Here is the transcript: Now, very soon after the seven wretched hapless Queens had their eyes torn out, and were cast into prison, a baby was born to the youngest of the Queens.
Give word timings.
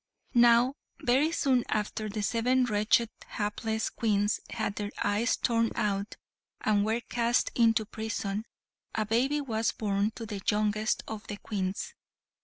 Now, 0.33 0.73
very 1.03 1.31
soon 1.31 1.63
after 1.69 2.09
the 2.09 2.23
seven 2.23 2.65
wretched 2.65 3.11
hapless 3.27 3.91
Queens 3.91 4.39
had 4.49 4.75
their 4.75 4.89
eyes 5.03 5.37
torn 5.37 5.69
out, 5.75 6.15
and 6.59 6.83
were 6.83 7.01
cast 7.01 7.51
into 7.53 7.85
prison, 7.85 8.45
a 8.95 9.05
baby 9.05 9.41
was 9.41 9.71
born 9.71 10.09
to 10.15 10.25
the 10.25 10.41
youngest 10.49 11.03
of 11.07 11.27
the 11.27 11.37
Queens. 11.37 11.93